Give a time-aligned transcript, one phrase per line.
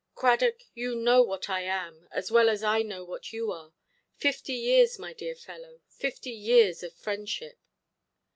[0.15, 3.71] "Cradock, you know what I am, as well as I know what you are.
[4.15, 7.59] Fifty years, my dear fellow, fifty years of friendship".